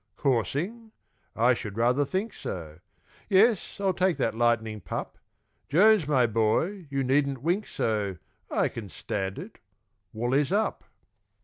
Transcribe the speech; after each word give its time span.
Coursing! 0.15 0.93
I 1.35 1.53
should 1.53 1.77
rather 1.77 2.05
think 2.05 2.33
so; 2.33 2.79
Yes, 3.29 3.79
I'll 3.79 3.93
take 3.93 4.17
that 4.17 4.33
"Lightning" 4.33 4.81
pup; 4.81 5.19
Jones, 5.69 6.07
my 6.07 6.25
boy, 6.25 6.87
you 6.89 7.03
needn't 7.03 7.43
wink 7.43 7.67
so, 7.67 8.17
I 8.49 8.67
can 8.67 8.89
stand 8.89 9.37
it 9.37 9.59
wool 10.11 10.33
is 10.33 10.51
up! 10.51 10.85